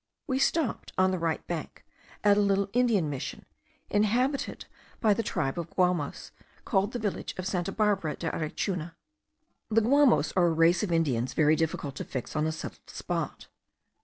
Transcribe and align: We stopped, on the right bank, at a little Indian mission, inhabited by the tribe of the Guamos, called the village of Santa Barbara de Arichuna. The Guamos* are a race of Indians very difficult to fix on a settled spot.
We 0.25 0.39
stopped, 0.39 0.93
on 0.97 1.11
the 1.11 1.19
right 1.19 1.45
bank, 1.45 1.85
at 2.23 2.35
a 2.35 2.41
little 2.41 2.71
Indian 2.73 3.07
mission, 3.07 3.45
inhabited 3.87 4.65
by 4.99 5.13
the 5.13 5.21
tribe 5.21 5.59
of 5.59 5.67
the 5.69 5.75
Guamos, 5.75 6.31
called 6.65 6.93
the 6.93 6.97
village 6.97 7.35
of 7.37 7.45
Santa 7.45 7.71
Barbara 7.71 8.15
de 8.15 8.31
Arichuna. 8.31 8.95
The 9.69 9.81
Guamos* 9.81 10.31
are 10.35 10.47
a 10.47 10.51
race 10.53 10.81
of 10.81 10.91
Indians 10.91 11.33
very 11.35 11.55
difficult 11.55 11.95
to 11.97 12.03
fix 12.03 12.35
on 12.35 12.47
a 12.47 12.51
settled 12.51 12.89
spot. 12.89 13.47